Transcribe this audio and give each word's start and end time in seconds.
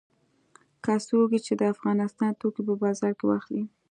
که 0.83 0.93
څوک 1.07 1.25
وي 1.29 1.39
چې 1.45 1.53
د 1.55 1.61
افغانستان 1.73 2.31
توکي 2.39 2.61
په 2.67 2.73
بازار 2.83 3.11
کې 3.19 3.25
واخلي. 3.27 3.63